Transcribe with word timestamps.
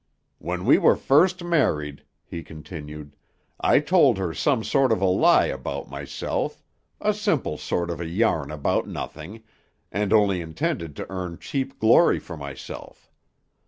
"When 0.39 0.65
we 0.65 0.79
were 0.79 0.95
first 0.95 1.43
married," 1.43 2.01
he 2.25 2.41
continued, 2.41 3.15
"I 3.59 3.79
told 3.79 4.17
her 4.17 4.33
some 4.33 4.63
sort 4.63 4.91
of 4.91 4.99
a 4.99 5.05
lie 5.05 5.45
about 5.45 5.91
myself; 5.91 6.63
a 6.99 7.13
simple 7.13 7.55
sort 7.59 7.91
of 7.91 8.01
a 8.01 8.07
yarn 8.07 8.49
about 8.49 8.87
nothing, 8.87 9.43
and 9.91 10.11
only 10.11 10.41
intended 10.41 10.95
to 10.95 11.11
earn 11.11 11.37
cheap 11.37 11.77
glory 11.77 12.17
for 12.17 12.35
myself. 12.35 13.11